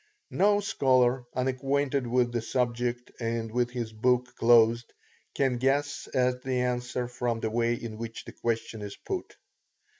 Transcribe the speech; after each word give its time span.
No 0.31 0.61
scholar, 0.61 1.25
unacquainted 1.35 2.07
with 2.07 2.31
the 2.31 2.41
subject, 2.41 3.11
and 3.19 3.51
with 3.51 3.69
his 3.69 3.93
book 3.93 4.35
closed, 4.35 4.91
can 5.35 5.57
guess 5.59 6.07
at 6.15 6.41
the 6.41 6.61
answer 6.61 7.07
from 7.07 7.39
the 7.39 7.51
way 7.51 7.75
in 7.75 7.99
which 7.99 8.25
the 8.25 8.31
question 8.31 8.81
is 8.81 8.95
put. 8.97 9.37